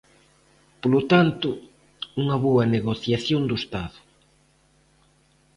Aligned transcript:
Polo 0.81 1.01
tanto, 1.11 1.49
unha 2.21 2.37
boa 2.45 2.63
negociación 2.75 3.41
do 3.49 3.55
Estado. 3.61 3.99